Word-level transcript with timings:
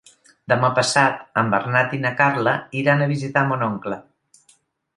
Demà 0.53 0.69
passat 0.79 1.19
en 1.41 1.51
Bernat 1.55 1.93
i 1.97 2.01
na 2.07 2.13
Carla 2.23 2.55
iran 2.81 3.05
a 3.05 3.09
visitar 3.15 3.47
mon 3.53 3.67
oncle. 3.69 4.01